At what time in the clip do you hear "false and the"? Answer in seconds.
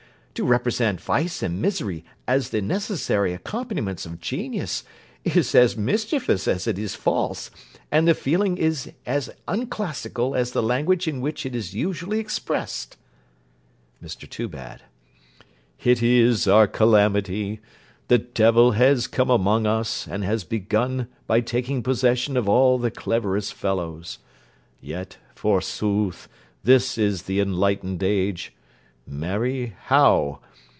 6.95-8.15